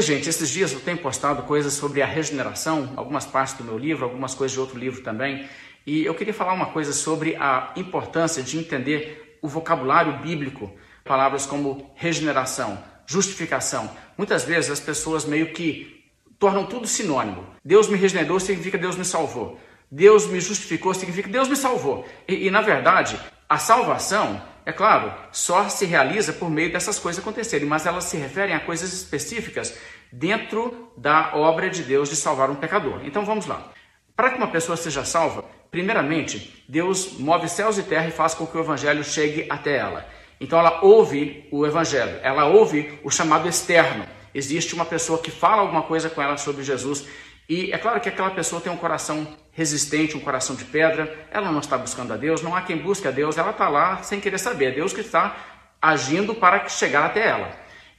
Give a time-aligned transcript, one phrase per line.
[0.00, 3.76] Pois, gente, esses dias eu tenho postado coisas sobre a regeneração, algumas partes do meu
[3.76, 5.46] livro, algumas coisas de outro livro também,
[5.86, 10.72] e eu queria falar uma coisa sobre a importância de entender o vocabulário bíblico,
[11.04, 13.90] palavras como regeneração, justificação.
[14.16, 16.02] Muitas vezes as pessoas meio que
[16.38, 17.46] tornam tudo sinônimo.
[17.62, 19.60] Deus me regenerou significa Deus me salvou.
[19.90, 22.08] Deus me justificou significa Deus me salvou.
[22.26, 27.22] E, e na verdade, a salvação é claro, só se realiza por meio dessas coisas
[27.22, 29.76] acontecerem, mas elas se referem a coisas específicas
[30.12, 33.00] dentro da obra de Deus de salvar um pecador.
[33.04, 33.70] Então vamos lá.
[34.14, 38.46] Para que uma pessoa seja salva, primeiramente, Deus move céus e terra e faz com
[38.46, 40.06] que o evangelho chegue até ela.
[40.40, 44.06] Então ela ouve o evangelho, ela ouve o chamado externo.
[44.34, 47.06] Existe uma pessoa que fala alguma coisa com ela sobre Jesus
[47.50, 51.50] e é claro que aquela pessoa tem um coração resistente, um coração de pedra, ela
[51.50, 54.20] não está buscando a Deus, não há quem busque a Deus, ela está lá sem
[54.20, 55.36] querer saber, é Deus que está
[55.82, 57.50] agindo para chegar até ela.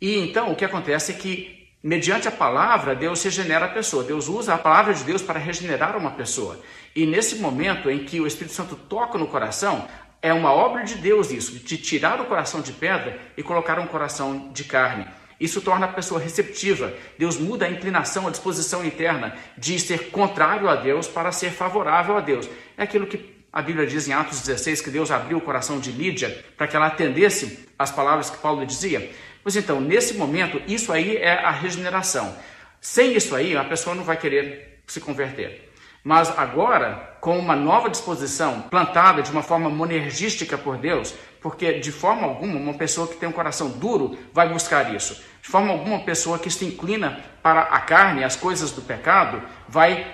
[0.00, 4.26] E então o que acontece é que, mediante a palavra, Deus regenera a pessoa, Deus
[4.26, 6.60] usa a palavra de Deus para regenerar uma pessoa.
[6.96, 9.86] E nesse momento em que o Espírito Santo toca no coração,
[10.20, 13.86] é uma obra de Deus isso, de tirar o coração de pedra e colocar um
[13.86, 15.06] coração de carne.
[15.38, 16.92] Isso torna a pessoa receptiva.
[17.18, 22.16] Deus muda a inclinação, a disposição interna de ser contrário a Deus para ser favorável
[22.16, 22.48] a Deus.
[22.76, 25.90] É aquilo que a Bíblia diz em Atos 16 que Deus abriu o coração de
[25.90, 29.10] Lídia para que ela atendesse às palavras que Paulo dizia.
[29.42, 32.36] Pois então, nesse momento, isso aí é a regeneração.
[32.80, 35.72] Sem isso aí, a pessoa não vai querer se converter.
[36.06, 41.90] Mas agora, com uma nova disposição plantada de uma forma monergística por Deus, porque de
[41.90, 45.20] forma alguma uma pessoa que tem um coração duro vai buscar isso.
[45.42, 49.42] De forma alguma, uma pessoa que se inclina para a carne, as coisas do pecado,
[49.68, 50.06] vai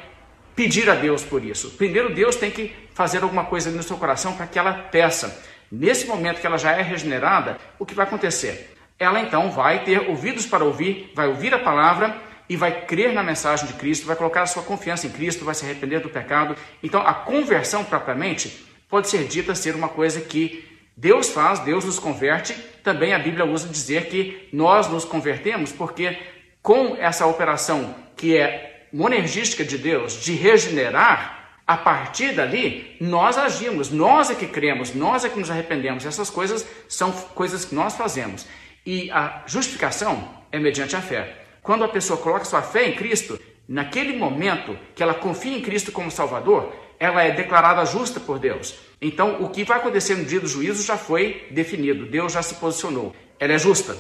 [0.57, 1.73] pedir a Deus por isso.
[1.73, 5.45] Primeiro, Deus tem que fazer alguma coisa no seu coração para que ela peça.
[5.71, 8.79] Nesse momento que ela já é regenerada, o que vai acontecer?
[8.99, 13.23] Ela então vai ter ouvidos para ouvir, vai ouvir a palavra e vai crer na
[13.23, 16.57] mensagem de Cristo, vai colocar a sua confiança em Cristo, vai se arrepender do pecado.
[16.83, 21.99] Então, a conversão propriamente pode ser dita ser uma coisa que Deus faz, Deus nos
[21.99, 22.55] converte.
[22.83, 26.19] Também a Bíblia usa dizer que nós nos convertemos porque
[26.61, 33.91] com essa operação que é monergística de Deus de regenerar, a partir dali nós agimos,
[33.91, 36.05] nós é que cremos, nós é que nos arrependemos.
[36.05, 38.47] Essas coisas são coisas que nós fazemos.
[38.85, 41.42] E a justificação é mediante a fé.
[41.63, 45.93] Quando a pessoa coloca sua fé em Cristo, naquele momento que ela confia em Cristo
[45.93, 48.75] como Salvador, ela é declarada justa por Deus.
[49.01, 52.57] Então, o que vai acontecer no dia do juízo já foi definido, Deus já se
[52.57, 53.15] posicionou.
[53.39, 53.97] Ela é justa.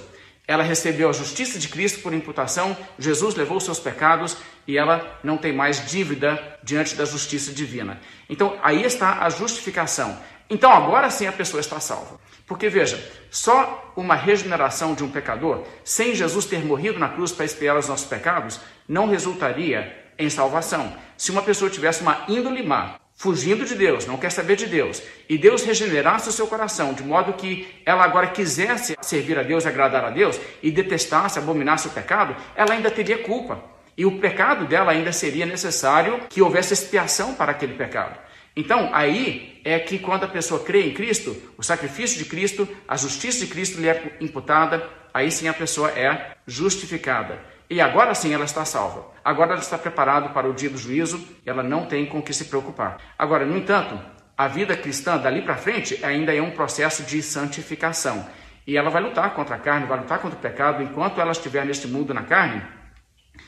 [0.53, 4.37] Ela recebeu a justiça de Cristo por imputação, Jesus levou seus pecados
[4.67, 7.99] e ela não tem mais dívida diante da justiça divina.
[8.29, 10.15] Então, aí está a justificação.
[10.51, 12.21] Então, agora sim a pessoa está salva.
[12.47, 17.47] Porque veja, só uma regeneração de um pecador, sem Jesus ter morrido na cruz para
[17.47, 20.95] expiar os nossos pecados, não resultaria em salvação.
[21.17, 25.01] Se uma pessoa tivesse uma índole má, fugindo de Deus, não quer saber de Deus,
[25.29, 29.65] e Deus regenerasse o seu coração, de modo que ela agora quisesse servir a Deus,
[29.65, 33.63] agradar a Deus, e detestasse, abominasse o pecado, ela ainda teria culpa.
[33.97, 38.19] E o pecado dela ainda seria necessário que houvesse expiação para aquele pecado.
[38.55, 42.97] Então, aí é que quando a pessoa crê em Cristo, o sacrifício de Cristo, a
[42.97, 47.39] justiça de Cristo lhe é imputada, aí sim a pessoa é justificada.
[47.71, 49.07] E agora sim ela está salva.
[49.25, 52.35] Agora ela está preparada para o dia do juízo, ela não tem com o que
[52.35, 52.99] se preocupar.
[53.19, 53.99] Agora, no entanto,
[54.37, 58.27] a vida cristã dali para frente ainda é um processo de santificação.
[58.67, 61.65] E ela vai lutar contra a carne, vai lutar contra o pecado enquanto ela estiver
[61.65, 62.63] neste mundo na carne,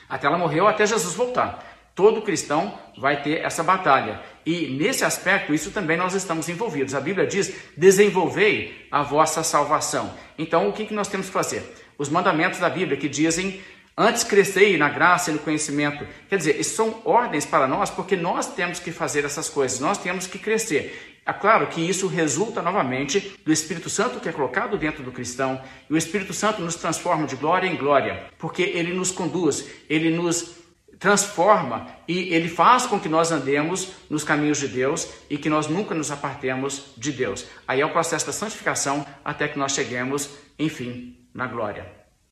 [0.08, 1.73] até ela morrer ou até Jesus voltar.
[1.94, 4.20] Todo cristão vai ter essa batalha.
[4.44, 6.94] E nesse aspecto, isso também nós estamos envolvidos.
[6.94, 10.12] A Bíblia diz: desenvolvei a vossa salvação.
[10.36, 11.62] Então, o que, nós temos que fazer?
[11.96, 13.60] Os mandamentos da Bíblia que dizem:
[13.96, 16.04] antes crescei na graça e no conhecimento.
[16.28, 19.96] Quer dizer, isso são ordens para nós, porque nós temos que fazer essas coisas, nós
[19.96, 21.12] temos que crescer.
[21.26, 25.62] É claro que isso resulta novamente do Espírito Santo que é colocado dentro do cristão,
[25.88, 30.10] e o Espírito Santo nos transforma de glória em glória, porque ele nos conduz, ele
[30.10, 30.63] nos
[30.98, 35.66] transforma e ele faz com que nós andemos nos caminhos de Deus e que nós
[35.66, 37.46] nunca nos apartemos de Deus.
[37.66, 42.03] Aí é o processo da santificação até que nós cheguemos, enfim, na glória.